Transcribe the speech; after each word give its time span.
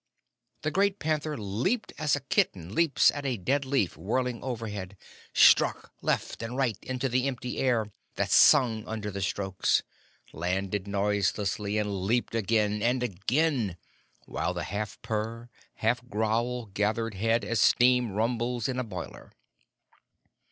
The 0.63 0.71
great 0.71 0.97
panther 0.97 1.37
leaped 1.37 1.93
as 1.99 2.15
a 2.15 2.21
kitten 2.21 2.73
leaps 2.73 3.11
at 3.11 3.23
a 3.23 3.37
dead 3.37 3.65
leaf 3.65 3.95
whirling 3.95 4.41
overhead, 4.43 4.97
struck 5.31 5.91
left 6.01 6.41
and 6.41 6.57
right 6.57 6.75
into 6.81 7.07
the 7.07 7.27
empty 7.27 7.59
air, 7.59 7.85
that 8.15 8.31
sung 8.31 8.83
under 8.87 9.11
the 9.11 9.21
strokes, 9.21 9.83
landed 10.33 10.87
noiselessly, 10.87 11.77
and 11.77 12.01
leaped 12.01 12.33
again 12.33 12.81
and 12.81 13.03
again, 13.03 13.77
while 14.25 14.55
the 14.55 14.63
half 14.63 14.99
purr, 15.03 15.49
half 15.75 16.03
growl 16.09 16.65
gathered 16.65 17.13
head 17.13 17.45
as 17.45 17.59
steam 17.59 18.11
rumbles 18.11 18.67
in 18.67 18.79
a 18.79 18.83
boiler. 18.83 19.31